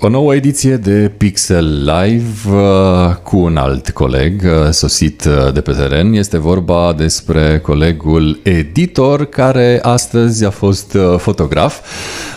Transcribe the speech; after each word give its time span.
O 0.00 0.08
nouă 0.08 0.34
ediție 0.34 0.76
de 0.76 1.10
Pixel 1.16 1.84
Live 1.84 2.50
uh, 2.56 3.14
cu 3.22 3.36
un 3.36 3.56
alt 3.56 3.90
coleg 3.90 4.42
uh, 4.44 4.70
sosit 4.70 5.24
uh, 5.24 5.52
de 5.52 5.60
pe 5.60 5.72
teren. 5.72 6.12
Este 6.12 6.38
vorba 6.38 6.94
despre 6.96 7.58
colegul 7.58 8.40
editor 8.42 9.24
care 9.24 9.78
astăzi 9.82 10.44
a 10.44 10.50
fost 10.50 10.96
fotograf. 11.16 11.80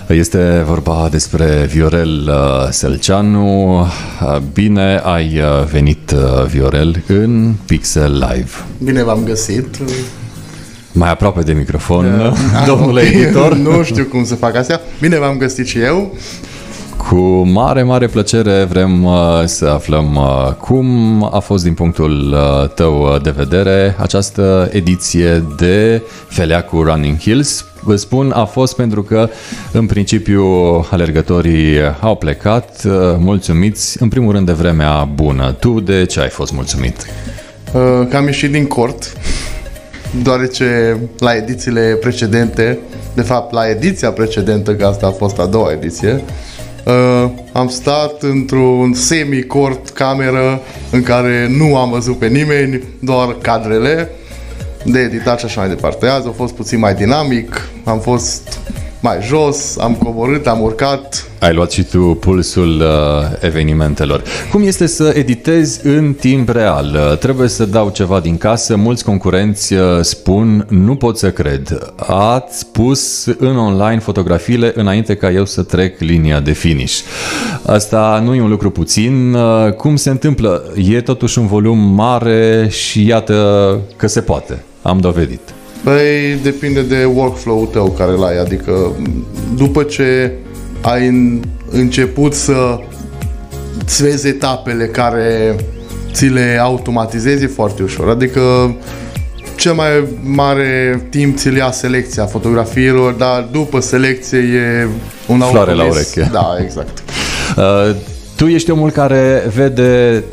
Este 0.08 0.64
vorba 0.68 1.08
despre 1.12 1.70
Viorel 1.72 2.32
Selceanu. 2.70 3.86
Bine 4.54 5.02
ai 5.04 5.42
venit, 5.72 6.12
Viorel, 6.48 7.04
în 7.08 7.54
Pixel 7.66 8.14
Live. 8.14 8.52
Bine 8.84 9.04
v-am 9.04 9.24
găsit. 9.24 9.78
Mai 10.92 11.10
aproape 11.10 11.42
de 11.42 11.54
microfon, 11.54 12.34
domnule 12.68 13.02
editor. 13.02 13.56
nu 13.56 13.84
știu 13.84 14.04
cum 14.04 14.26
să 14.26 14.36
fac 14.36 14.56
asta. 14.56 14.82
Bine 15.00 15.20
v-am 15.20 15.38
găsit 15.38 15.68
și 15.68 15.80
eu. 15.80 16.16
Cu 17.08 17.18
mare, 17.46 17.84
mare 17.84 18.08
plăcere 18.08 18.64
vrem 18.64 19.04
uh, 19.04 19.44
să 19.46 19.66
aflăm 19.66 20.16
uh, 20.16 20.54
cum 20.54 21.24
a 21.34 21.40
fost 21.40 21.64
din 21.64 21.74
punctul 21.74 22.34
uh, 22.34 22.70
tău 22.70 23.20
de 23.24 23.30
vedere 23.30 23.96
această 24.00 24.70
ediție 24.72 25.44
de 25.58 26.02
Feleacu 26.28 26.82
Running 26.82 27.18
Hills. 27.18 27.66
Vă 27.84 27.96
spun, 27.96 28.32
a 28.32 28.46
fost 28.46 28.76
pentru 28.76 29.04
că 29.04 29.30
în 29.72 29.86
principiu 29.86 30.46
alergătorii 30.90 31.78
au 32.00 32.16
plecat 32.16 32.82
mulțumiți 33.18 34.02
în 34.02 34.08
primul 34.08 34.32
rând 34.32 34.46
de 34.46 34.52
vremea 34.52 35.04
bună. 35.04 35.52
Tu 35.60 35.80
de 35.80 36.06
ce 36.06 36.20
ai 36.20 36.30
fost 36.30 36.54
mulțumit? 36.54 37.06
Că 38.10 38.16
am 38.18 38.26
ieșit 38.26 38.52
din 38.52 38.66
cort 38.66 39.14
deoarece 40.24 41.00
la 41.20 41.36
edițiile 41.36 41.98
precedente, 42.02 42.80
de 43.14 43.22
fapt 43.22 43.54
la 43.54 43.70
ediția 43.70 44.12
precedentă, 44.12 44.76
că 44.76 44.86
asta 44.86 45.08
a 45.08 45.12
fost 45.12 45.40
a 45.40 45.46
doua 45.46 45.72
ediție, 45.72 46.24
Uh, 46.86 47.30
am 47.52 47.68
stat 47.68 48.22
într-un 48.22 48.94
semi-cort 48.94 49.90
cameră 49.90 50.62
în 50.92 51.04
care 51.04 51.48
nu 51.50 51.78
am 51.78 51.90
văzut 51.90 52.18
pe 52.18 52.28
nimeni, 52.28 52.84
doar 53.00 53.36
cadrele 53.42 54.10
de 54.86 55.00
editat 55.00 55.40
și 55.40 55.46
așa 55.46 55.60
mai 55.60 55.70
departe. 55.70 56.08
Azi 56.08 56.28
a 56.28 56.32
fost 56.32 56.54
puțin 56.54 56.80
mai 56.80 56.94
dinamic, 56.94 57.70
am 57.84 58.00
fost 58.00 58.60
mai 59.02 59.18
jos, 59.22 59.78
am 59.78 59.94
coborât, 59.94 60.48
am 60.48 60.62
urcat. 60.62 61.26
Ai 61.40 61.54
luat 61.54 61.72
și 61.72 61.84
tu 61.84 62.00
pulsul 62.00 62.82
uh, 62.82 63.38
evenimentelor. 63.40 64.24
Cum 64.52 64.64
este 64.64 64.88
să 64.88 65.14
editezi 65.16 65.88
în 65.88 66.14
timp 66.14 66.50
real? 66.50 66.96
Uh, 66.96 67.18
trebuie 67.18 67.48
să 67.48 67.66
dau 67.66 67.90
ceva 67.90 68.20
din 68.20 68.38
casă, 68.38 68.76
mulți 68.76 69.04
concurenți 69.04 69.74
uh, 69.74 69.82
spun, 70.02 70.66
nu 70.70 70.96
pot 70.96 71.18
să 71.18 71.32
cred. 71.32 71.94
Ați 72.08 72.66
pus 72.66 73.26
în 73.26 73.58
online 73.58 74.00
fotografiile 74.00 74.72
înainte 74.76 75.16
ca 75.16 75.32
eu 75.32 75.46
să 75.46 75.64
trec 75.64 76.00
linia 76.00 76.40
de 76.40 76.52
finish. 76.52 77.00
Asta 77.66 78.22
nu 78.24 78.36
e 78.36 78.42
un 78.42 78.50
lucru 78.50 78.70
puțin. 78.70 79.34
Uh, 79.34 79.74
cum 79.74 79.96
se 79.96 80.10
întâmplă? 80.10 80.74
E 80.76 81.02
totuși 81.02 81.40
un 81.40 81.48
volum 81.48 81.78
mare 81.78 82.68
și 82.70 83.08
iată 83.08 83.80
că 83.96 84.08
se 84.08 84.22
poate. 84.22 84.64
Am 84.82 85.00
dovedit. 85.00 85.42
Păi 85.84 86.40
depinde 86.44 86.82
de 86.82 87.06
workflow-ul 87.06 87.66
tău 87.66 87.90
care 87.90 88.12
l-ai, 88.12 88.40
adică 88.40 88.96
după 89.56 89.84
ce 89.84 90.32
ai 90.82 91.08
început 91.70 92.34
să 92.34 92.80
îți 93.84 94.04
vezi 94.04 94.28
etapele 94.28 94.86
care 94.86 95.56
ți 96.12 96.26
le 96.26 96.60
automatizezi 96.62 97.44
e 97.44 97.48
foarte 97.48 97.84
ușor. 97.84 98.10
Adică 98.10 98.76
cel 99.56 99.74
mai 99.74 100.04
mare 100.24 101.02
timp 101.10 101.38
ți-l 101.38 101.56
ia 101.56 101.72
selecția 101.72 102.26
fotografiilor, 102.26 103.14
dar 103.14 103.48
după 103.52 103.80
selecție 103.80 104.38
e 104.38 104.88
un 105.28 105.40
Floare 105.40 105.74
la 105.74 105.84
ureche. 105.84 106.30
Da, 106.32 106.58
exact. 106.62 107.04
Uh, 107.58 107.96
tu 108.36 108.48
ești 108.48 108.72
omul 108.72 108.92
care 108.92 109.44
vede 109.56 110.24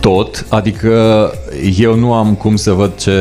tot, 0.00 0.46
adică 0.48 1.30
eu 1.78 1.94
nu 1.94 2.12
am 2.12 2.34
cum 2.34 2.56
să 2.56 2.72
văd 2.72 2.94
ce 2.94 3.12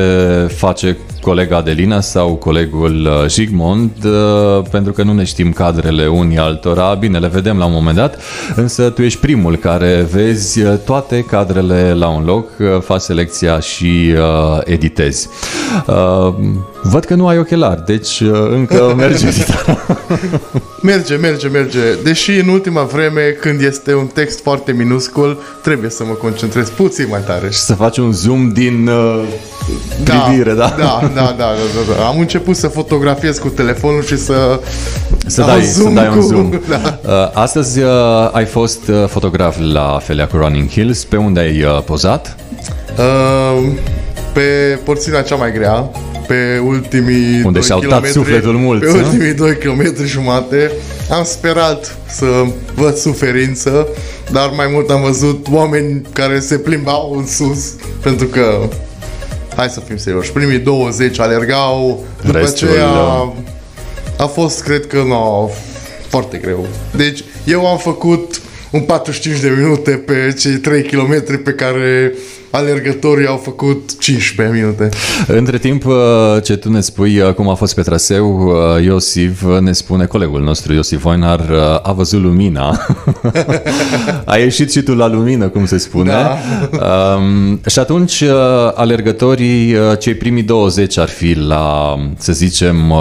face 0.56 0.98
colega 1.22 1.58
Adelina 1.58 2.02
sau 2.02 2.36
colegul 2.36 3.06
uh, 3.06 3.30
Jigmond, 3.30 3.92
uh, 4.06 4.64
pentru 4.72 4.92
că 4.92 5.04
nu 5.04 5.14
ne 5.14 5.24
știm 5.24 5.52
cadrele 5.52 6.08
unii 6.08 6.38
altora, 6.38 6.94
bine, 6.94 7.20
le 7.20 7.28
vedem 7.28 7.58
la 7.58 7.66
un 7.66 7.72
moment 7.72 7.96
dat, 7.96 8.22
însă 8.56 8.90
tu 8.90 9.02
ești 9.02 9.20
primul 9.20 9.56
care 9.56 10.08
vezi 10.12 10.62
uh, 10.62 10.74
toate 10.86 11.24
cadrele 11.24 11.94
la 11.94 12.08
un 12.08 12.24
loc, 12.24 12.50
faci 12.84 13.02
selecția 13.02 13.60
și 13.60 14.16
editezi. 14.64 15.30
Văd 16.84 17.06
că 17.06 17.16
nu 17.16 17.28
ai 17.28 17.38
ochelari, 17.38 17.86
deci 17.86 18.22
încă 18.52 18.94
merge 18.98 19.28
Merge, 20.82 21.16
merge, 21.16 21.48
merge. 21.48 21.80
Deși 22.04 22.32
în 22.32 22.48
ultima 22.48 22.84
vreme, 22.84 23.22
când 23.22 23.62
este 23.62 23.94
un 23.94 24.08
text 24.08 24.42
foarte 24.42 24.72
minuscul, 24.72 25.42
trebuie 25.64 25.90
să 25.90 26.04
mă 26.04 26.14
concentrez 26.14 26.70
puțin 26.70 27.06
mai 27.10 27.22
tare. 27.26 27.50
Și 27.50 27.60
să 27.60 27.74
faci 27.74 27.98
un 27.98 28.12
zoom 28.12 28.50
din 28.50 28.88
uh, 28.88 29.24
privire, 30.04 30.54
da? 30.54 30.76
Da, 30.78 31.00
da, 31.02 31.11
da, 31.16 31.36
da, 31.38 31.46
da, 31.46 31.94
da. 31.96 32.08
Am 32.08 32.20
început 32.20 32.56
să 32.56 32.68
fotografiez 32.68 33.38
cu 33.38 33.48
telefonul 33.48 34.04
și 34.04 34.18
să 34.18 34.60
să 35.26 35.42
dai, 35.42 35.64
zoom 35.64 35.96
să 35.96 36.02
dai 36.02 36.16
un 36.16 36.22
zoom. 36.22 36.50
Cu, 36.50 36.62
da. 36.70 37.00
uh, 37.06 37.30
astăzi 37.34 37.80
uh, 37.80 37.90
ai 38.32 38.46
fost 38.46 38.88
uh, 38.88 39.08
fotograf 39.08 39.58
la 39.60 40.00
Feleacu 40.04 40.38
Running 40.38 40.70
Hills. 40.70 41.04
Pe 41.04 41.16
unde 41.16 41.40
ai 41.40 41.64
uh, 41.64 41.82
pozat? 41.86 42.36
Uh, 42.98 43.68
pe 44.34 44.80
porțiunea 44.84 45.22
cea 45.22 45.36
mai 45.36 45.52
grea, 45.52 45.90
pe 46.28 46.62
ultimii 46.66 47.42
Unde 47.44 47.60
și-au 47.60 47.80
dat 47.90 48.06
sufletul 48.06 48.54
mulți. 48.54 48.86
Pe 48.86 48.92
ultimii 48.92 49.34
2 49.34 49.58
km 49.58 50.06
jumate 50.06 50.72
am 51.10 51.24
sperat 51.24 51.98
să 52.08 52.26
văd 52.76 52.96
suferință, 52.96 53.88
dar 54.32 54.52
mai 54.56 54.70
mult 54.74 54.90
am 54.90 55.02
văzut 55.02 55.48
oameni 55.52 56.02
care 56.14 56.40
se 56.40 56.58
plimbau 56.58 57.16
în 57.18 57.28
sus, 57.28 57.74
pentru 58.02 58.28
că 58.28 58.70
hai 59.62 59.70
să 59.70 59.80
fim 59.80 59.98
serioși, 59.98 60.32
primii 60.32 60.58
20 60.60 61.20
alergau, 61.20 62.06
după 62.26 62.38
Restul 62.38 62.68
aceea 62.68 62.88
a, 62.88 63.34
a 64.18 64.26
fost, 64.26 64.64
cred 64.64 64.88
că, 64.88 65.04
no, 65.08 65.50
foarte 66.08 66.38
greu. 66.38 66.68
Deci, 66.96 67.24
eu 67.44 67.68
am 67.68 67.78
făcut 67.78 68.42
un 68.72 68.82
45 68.82 69.40
de 69.40 69.50
minute 69.50 69.92
pe 69.92 70.36
cei 70.40 70.52
3 70.52 70.84
km 70.84 71.44
pe 71.44 71.52
care 71.52 72.14
alergătorii 72.52 73.28
au 73.28 73.38
făcut 73.38 74.00
15 74.00 74.56
minute. 74.56 74.90
Între 75.28 75.58
timp 75.58 75.86
uh, 75.86 75.94
ce 76.44 76.56
tu 76.56 76.72
ne 76.72 76.82
spui 76.82 77.20
uh, 77.20 77.34
cum 77.34 77.50
a 77.50 77.54
fost 77.54 77.76
pe 77.76 77.82
traseu, 77.82 78.48
uh, 78.48 78.84
Iosif 78.84 79.44
ne 79.60 79.72
spune, 79.72 80.06
colegul 80.06 80.42
nostru 80.42 80.74
Iosif 80.74 81.02
Voinar 81.02 81.52
a 81.84 81.92
văzut 81.92 82.22
lumina. 82.22 82.88
a 84.26 84.38
ieșit 84.38 84.72
și 84.72 84.82
tu 84.82 84.96
la 84.96 85.08
lumină, 85.08 85.48
cum 85.48 85.66
se 85.66 85.78
spune. 85.78 86.12
Da. 86.12 86.38
Um, 87.16 87.62
și 87.68 87.80
atunci 87.80 88.24
alergătorii, 88.74 89.76
cei 90.00 90.14
primii 90.14 90.44
20 90.44 90.98
ar 90.98 91.10
fi 91.10 91.34
la, 91.34 91.96
să 92.18 92.34
zicem, 92.34 92.94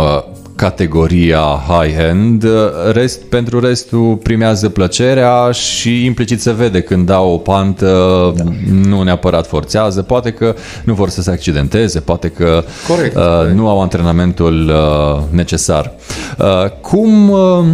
categoria 0.61 1.63
high-end, 1.69 2.47
rest, 2.93 3.23
pentru 3.23 3.61
restul 3.61 4.19
primează 4.23 4.69
plăcerea 4.69 5.51
și 5.51 6.05
implicit 6.05 6.41
se 6.41 6.53
vede 6.53 6.81
când 6.81 7.07
dau 7.07 7.33
o 7.33 7.37
pantă, 7.37 8.33
da. 8.37 8.43
nu 8.89 9.03
neapărat 9.03 9.47
forțează, 9.47 10.03
poate 10.03 10.31
că 10.31 10.55
nu 10.85 10.95
vor 10.95 11.09
să 11.09 11.23
se 11.23 11.31
accidenteze, 11.31 12.01
poate 12.01 12.29
că 12.29 12.65
corect, 12.89 13.17
uh, 13.17 13.23
corect. 13.23 13.55
nu 13.55 13.69
au 13.69 13.81
antrenamentul 13.81 14.69
uh, 14.69 15.23
necesar. 15.31 15.93
Uh, 16.39 16.71
cum, 16.81 17.31
uh, 17.31 17.65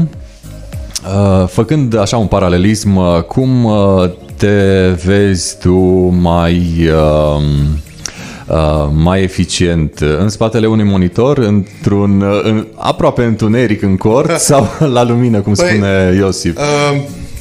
uh, 1.04 1.46
făcând 1.48 1.98
așa 1.98 2.16
un 2.16 2.26
paralelism, 2.26 2.96
uh, 2.96 3.22
cum 3.22 3.64
uh, 3.64 4.10
te 4.36 4.88
vezi 5.04 5.58
tu 5.58 5.74
mai... 6.20 6.88
Uh, 6.88 7.42
Uh, 7.42 7.85
mai 8.92 9.22
eficient 9.22 9.98
în 9.98 10.28
spatele 10.28 10.66
unui 10.66 10.84
monitor, 10.84 11.38
într-un 11.38 12.20
uh, 12.20 12.40
în, 12.42 12.66
aproape 12.74 13.22
întuneric 13.22 13.82
în 13.82 13.96
cort 13.96 14.38
sau 14.50 14.68
la 14.78 15.04
lumină, 15.04 15.40
cum 15.40 15.54
păi, 15.54 15.66
spune 15.66 16.14
Iosif? 16.16 16.56
Uh, 16.56 17.00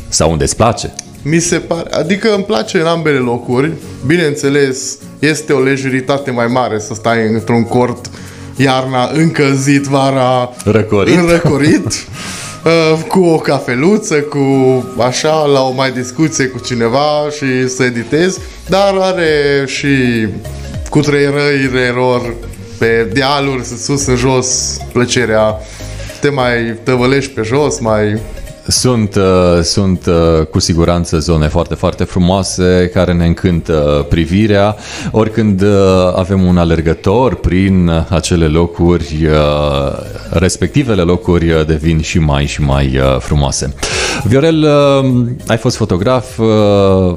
sau 0.10 0.32
unde 0.32 0.44
îți 0.44 0.56
place? 0.56 0.94
Mi 1.22 1.40
se 1.40 1.58
pare, 1.58 1.90
adică 1.92 2.34
îmi 2.34 2.44
place 2.44 2.80
în 2.80 2.86
ambele 2.86 3.18
locuri. 3.18 3.72
Bineînțeles, 4.06 4.98
este 5.20 5.54
o 5.54 5.60
lejuritate 5.60 6.32
mai 6.32 6.48
mare 6.48 6.80
să 6.80 6.94
stai 6.94 7.28
într-un 7.34 7.64
cort 7.64 8.10
iarna 8.56 9.10
încălzit, 9.14 9.84
vara 9.84 10.50
răcorit, 10.66 11.30
răcorit 11.30 11.86
uh, 11.86 13.00
cu 13.08 13.20
o 13.20 13.38
cafeluță, 13.38 14.16
cu 14.16 14.40
așa, 15.02 15.46
la 15.46 15.62
o 15.62 15.72
mai 15.72 15.92
discuție 15.92 16.46
cu 16.46 16.60
cineva 16.60 17.28
și 17.38 17.68
să 17.68 17.84
editezi, 17.84 18.40
dar 18.68 18.94
are 19.00 19.64
și 19.66 19.88
cu 20.96 21.02
trei 21.02 21.26
răi, 21.26 21.88
eror, 21.88 22.34
pe 22.78 23.10
dealuri, 23.14 23.64
sus, 23.64 24.06
în 24.06 24.16
jos, 24.16 24.78
plăcerea, 24.92 25.60
te 26.22 26.30
mai 26.30 26.78
tăvălești 26.84 27.32
pe 27.32 27.42
jos, 27.42 27.80
mai 27.80 28.20
Sunt, 28.68 29.16
uh, 29.16 29.62
sunt 29.62 30.06
uh, 30.06 30.46
cu 30.46 30.60
siguranță 30.60 31.20
zone 31.20 31.48
foarte, 31.48 31.76
foarte 31.76 32.04
frumoase 32.04 32.90
care 32.94 33.14
ne 33.14 33.26
încântă 33.26 34.06
privirea. 34.10 34.76
Oricând 35.12 35.62
uh, 35.62 35.70
avem 36.16 36.44
un 36.44 36.58
alergător 36.58 37.36
prin 37.36 38.06
acele 38.10 38.46
locuri, 38.46 39.28
respectivele 40.30 41.02
locuri 41.02 41.66
devin 41.68 42.02
și 42.02 42.20
mai 42.20 42.46
și 42.46 42.62
mai 42.62 43.00
frumoase. 43.20 43.74
Viorel, 44.24 44.68
ai 45.48 45.58
fost 45.58 45.76
fotograf 45.76 46.40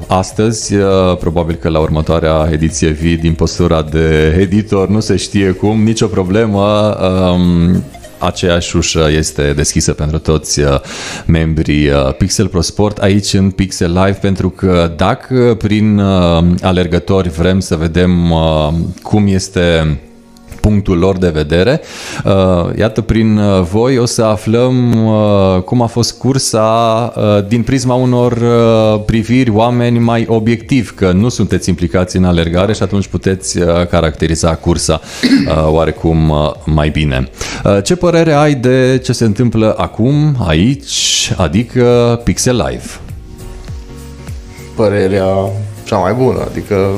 astăzi, 0.07 0.75
probabil 1.19 1.55
că 1.55 1.69
la 1.69 1.79
următoarea 1.79 2.49
ediție 2.51 2.89
vii 2.89 3.17
din 3.17 3.33
postura 3.33 3.81
de 3.81 4.37
editor, 4.39 4.87
nu 4.87 4.99
se 4.99 5.15
știe 5.15 5.51
cum, 5.51 5.83
nicio 5.83 6.07
problemă 6.07 6.97
um, 7.33 7.83
aceeași 8.19 8.75
ușă 8.75 9.07
este 9.11 9.53
deschisă 9.53 9.93
pentru 9.93 10.17
toți 10.17 10.59
uh, 10.59 10.79
membrii 11.25 11.89
uh, 11.89 12.13
Pixel 12.17 12.47
Pro 12.47 12.61
Sport 12.61 12.97
aici 12.97 13.33
în 13.33 13.51
Pixel 13.51 13.91
Live 13.93 14.17
pentru 14.21 14.49
că 14.49 14.93
dacă 14.95 15.55
prin 15.57 15.97
uh, 15.97 16.43
alergători 16.61 17.29
vrem 17.29 17.59
să 17.59 17.75
vedem 17.75 18.33
cum 19.01 19.27
este 19.27 19.99
punctul 20.69 20.97
lor 20.97 21.17
de 21.17 21.29
vedere. 21.29 21.81
Uh, 22.25 22.77
iată, 22.77 23.01
prin 23.01 23.37
uh, 23.37 23.61
voi 23.61 23.97
o 23.97 24.05
să 24.05 24.23
aflăm 24.23 25.05
uh, 25.05 25.61
cum 25.61 25.81
a 25.81 25.85
fost 25.85 26.17
cursa 26.17 26.67
din 27.47 27.63
prisma 27.63 27.93
unor 27.93 28.37
priviri 29.05 29.49
oameni 29.49 29.99
mai 29.99 30.25
obiectivi, 30.27 30.91
că 30.91 31.11
nu 31.11 31.29
sunteți 31.29 31.69
implicați 31.69 32.17
în 32.17 32.23
alergare 32.23 32.73
și 32.73 32.83
atunci 32.83 33.07
puteți 33.07 33.59
caracteriza 33.89 34.55
cursa 34.55 35.01
oarecum 35.65 36.33
mai 36.65 36.89
bine. 36.89 37.29
Ce 37.83 37.95
părere 37.95 38.33
ai 38.33 38.53
de 38.53 39.01
ce 39.03 39.11
se 39.11 39.25
întâmplă 39.25 39.75
acum, 39.77 40.35
aici, 40.47 41.33
adică 41.37 42.19
Pixel 42.23 42.55
Live? 42.67 42.87
Părerea 44.75 45.27
cea 45.85 45.97
mai 45.97 46.13
bună, 46.13 46.47
adică 46.49 46.89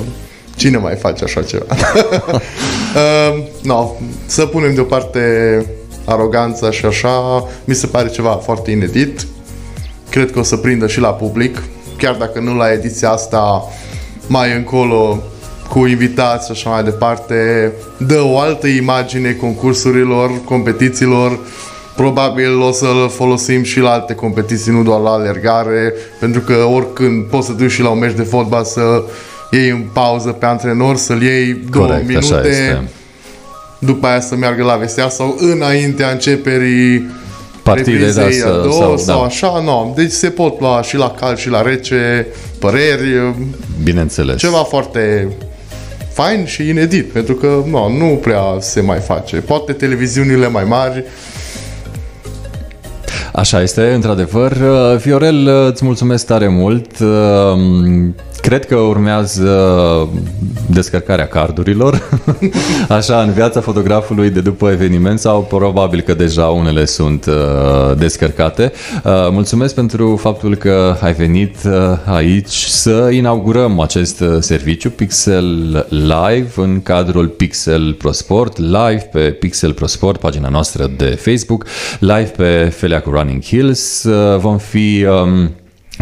Cine 0.62 0.78
mai 0.78 0.96
face 0.96 1.24
așa 1.24 1.42
ceva? 1.42 1.66
uh, 1.70 3.44
no, 3.72 3.92
să 4.26 4.46
punem 4.46 4.74
deoparte 4.74 5.66
aroganța 6.06 6.72
și 6.72 6.86
așa, 6.86 7.48
mi 7.64 7.74
se 7.74 7.88
pare 7.88 8.10
ceva 8.10 8.30
foarte 8.30 8.72
inedit. 8.72 9.26
Cred 10.10 10.32
că 10.32 10.40
o 10.40 10.44
să 10.44 10.58
prindă 10.58 10.88
și 10.88 11.00
la 11.00 11.14
public, 11.14 11.64
chiar 11.98 12.16
dacă 12.16 12.40
nu 12.40 12.56
la 12.56 12.72
ediția 12.72 13.10
asta, 13.10 13.64
mai 14.28 14.56
încolo 14.56 15.24
cu 15.70 15.86
invitați 15.86 16.46
și 16.46 16.52
așa 16.52 16.70
mai 16.70 16.84
departe, 16.84 17.72
dă 17.98 18.22
o 18.22 18.40
altă 18.40 18.68
imagine 18.68 19.32
concursurilor, 19.32 20.32
competițiilor, 20.46 21.40
probabil 21.96 22.60
o 22.60 22.72
să-l 22.72 23.10
folosim 23.10 23.64
și 23.64 23.80
la 23.80 23.92
alte 23.92 24.16
competiții, 24.16 24.72
nu 24.72 24.84
doar 24.84 25.00
la 25.00 25.12
alergare, 25.12 25.94
pentru 26.20 26.42
că 26.42 26.54
oricând 26.54 27.26
poți 27.26 27.48
să 27.48 27.54
duci 27.54 27.72
și 27.72 27.82
la 27.82 27.90
un 27.90 28.00
meci 28.00 28.16
de 28.16 28.24
fotbal 28.24 28.64
să 28.64 29.04
iei 29.52 29.70
în 29.70 29.84
pauză 29.94 30.30
pe 30.30 30.46
antrenor, 30.46 30.96
să-l 30.96 31.22
iei 31.22 31.62
două 31.72 31.86
Corect, 31.86 32.08
minute, 32.08 32.82
după 33.80 34.08
aia 34.08 34.20
să 34.22 34.36
meargă 34.36 34.64
la 34.64 34.76
vestea 34.76 35.10
sau 35.10 35.36
înaintea 35.40 36.10
începerii 36.10 37.10
partide 37.64 38.12
da, 38.12 38.30
să, 38.30 38.62
două, 38.64 38.80
sau, 38.80 38.98
sau 38.98 39.20
da. 39.20 39.26
așa, 39.26 39.62
nu. 39.64 39.94
Deci 39.96 40.12
se 40.12 40.30
pot 40.30 40.60
lua 40.60 40.82
și 40.82 40.96
la 40.98 41.12
cal 41.20 41.36
și 41.36 41.50
la 41.50 41.62
rece 41.62 42.28
păreri. 42.60 43.34
Bineînțeles. 43.84 44.38
Ceva 44.38 44.58
foarte 44.58 45.28
fain 46.14 46.46
și 46.46 46.70
inedit, 46.70 47.12
pentru 47.12 47.34
că 47.34 47.64
nu, 47.70 47.98
nu 47.98 48.06
prea 48.06 48.42
se 48.60 48.82
mai 48.82 49.00
face. 49.00 49.36
Poate 49.36 49.74
televiziunile 49.74 50.48
mai 50.48 50.64
mari 50.64 51.04
Așa 53.34 53.62
este, 53.62 53.82
într-adevăr. 53.94 54.58
Viorel, 54.98 55.48
îți 55.48 55.86
mulțumesc 55.86 56.26
tare 56.26 56.48
mult. 56.48 56.98
Cred 58.52 58.66
că 58.66 58.76
urmează 58.76 60.10
descărcarea 60.70 61.28
cardurilor, 61.28 62.10
așa, 62.98 63.22
în 63.22 63.32
viața 63.32 63.62
fotografului 63.62 64.30
de 64.30 64.42
după 64.42 64.70
eveniment 64.70 65.20
sau 65.20 65.42
probabil 65.42 66.02
că 66.02 66.14
deja 66.14 66.46
unele 66.46 66.86
sunt 66.86 67.26
uh, 67.26 67.98
descărcate. 67.98 68.72
Uh, 69.04 69.12
mulțumesc 69.32 69.76
pentru 69.76 70.16
faptul 70.16 70.56
că 70.56 70.96
ai 71.02 71.14
venit 71.14 71.56
uh, 71.66 71.72
aici 72.06 72.54
să 72.54 73.10
inaugurăm 73.12 73.80
acest 73.80 74.20
uh, 74.20 74.38
serviciu 74.40 74.90
Pixel 74.90 75.86
Live 75.90 76.52
în 76.56 76.82
cadrul 76.82 77.28
Pixel 77.28 77.94
Pro 77.94 78.12
Sport, 78.12 78.58
live 78.58 79.10
pe 79.12 79.20
Pixel 79.20 79.74
Pro 79.74 79.88
Sport, 79.88 80.20
pagina 80.20 80.50
noastră 80.50 80.92
de 80.98 81.06
Facebook, 81.06 81.66
live 82.00 82.32
pe 82.38 82.74
Felia 82.76 83.02
cu 83.02 83.10
Running 83.10 83.44
Hills. 83.44 84.04
Uh, 84.04 84.38
vom 84.38 84.58
fi... 84.58 85.06
Um, 85.24 85.52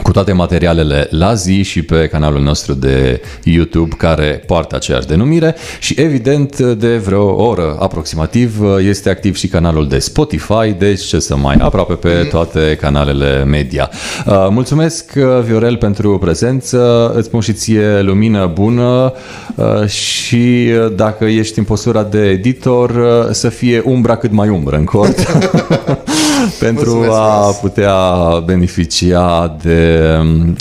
cu 0.04 0.12
toate 0.12 0.32
materialele 0.32 1.08
la 1.10 1.34
zi 1.34 1.62
și 1.62 1.82
pe 1.82 2.08
canalul 2.08 2.42
nostru 2.42 2.74
de 2.74 3.22
YouTube 3.44 3.96
care 3.98 4.44
poartă 4.46 4.76
aceeași 4.76 5.08
denumire 5.08 5.56
și 5.80 5.96
evident 5.98 6.60
de 6.60 6.98
vreo 6.98 7.48
oră 7.48 7.78
aproximativ 7.80 8.62
este 8.88 9.10
activ 9.10 9.36
și 9.36 9.48
canalul 9.48 9.88
de 9.88 10.00
Spotify, 10.00 10.76
deci 10.78 11.02
ce 11.02 11.20
să 11.20 11.36
mai 11.36 11.56
aproape 11.56 11.94
pe 11.94 12.28
toate 12.30 12.78
canalele 12.82 13.44
media. 13.44 13.90
Uh, 14.26 14.48
mulțumesc 14.50 15.12
uh, 15.16 15.24
Viorel 15.46 15.78
pentru 15.78 16.18
prezență, 16.18 17.12
îți 17.16 17.28
spun 17.28 17.40
și 17.40 17.54
ție 17.54 18.02
lumină 18.02 18.52
bună 18.54 19.14
uh, 19.56 19.88
și 19.88 20.70
dacă 20.96 21.26
ești 21.26 21.60
în 21.60 21.66
postura 21.66 22.04
de 22.04 22.30
editor 22.30 22.92
să 23.32 23.50
fie 23.50 23.82
umbra 23.86 24.16
cât 24.16 24.32
mai 24.32 24.50
umbră 24.50 24.76
în 24.76 24.86
cort 24.86 25.16
pentru 26.66 26.90
Mulțumesc, 26.90 27.12
a 27.12 27.58
putea 27.62 27.96
beneficia 28.46 29.58
de 29.62 29.79
Um, 29.79 29.79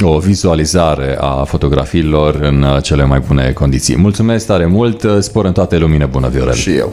o 0.03 0.19
vizualizare 0.19 1.17
a 1.21 1.45
fotografiilor 1.45 2.35
în 2.35 2.63
uh, 2.63 2.83
cele 2.83 3.05
mai 3.05 3.23
bune 3.27 3.53
condiții. 3.53 3.97
Mulțumesc 3.97 4.47
tare 4.47 4.67
mult, 4.67 5.03
uh, 5.03 5.17
spor 5.21 5.45
în 5.45 5.53
toate 5.53 5.79
lumine 5.79 6.05
bună, 6.05 6.29
Viorel. 6.29 6.55
Și 6.55 6.71
eu. 6.71 6.93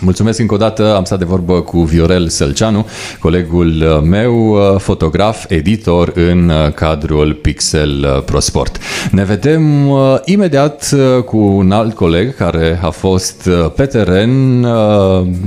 Mulțumesc 0.00 0.38
încă 0.38 0.54
o 0.54 0.56
dată, 0.56 0.96
am 0.96 1.04
stat 1.04 1.18
de 1.18 1.24
vorbă 1.24 1.60
cu 1.60 1.82
Viorel 1.82 2.28
Sălceanu, 2.28 2.86
colegul 3.18 3.82
uh, 3.82 4.02
meu, 4.02 4.56
fotograf, 4.78 5.44
editor 5.48 6.12
în 6.14 6.52
cadrul 6.74 7.34
Pixel 7.34 8.22
Pro 8.26 8.40
Sport. 8.40 8.78
Ne 9.10 9.24
vedem 9.24 9.92
imediat 10.24 10.94
cu 11.24 11.36
un 11.36 11.70
alt 11.70 11.94
coleg 11.94 12.34
care 12.36 12.80
a 12.82 12.90
fost 12.90 13.48
pe 13.76 13.86
teren. 13.86 14.64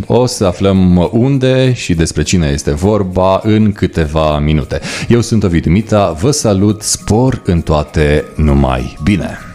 O 0.06 0.25
să 0.25 0.45
aflăm 0.45 1.09
unde 1.12 1.74
și 1.74 1.94
despre 1.94 2.24
cine 2.24 2.50
este 2.54 2.71
vorba 2.71 3.42
în 3.44 3.71
câteva 3.71 4.39
minute. 4.39 4.80
Eu 5.07 5.21
sunt 5.21 5.44
Ovidiu 5.44 5.71
Mita, 5.71 6.12
vă 6.21 6.31
salut, 6.31 6.81
spor 6.81 7.42
în 7.45 7.62
toate, 7.62 8.25
numai 8.36 8.97
bine! 9.04 9.50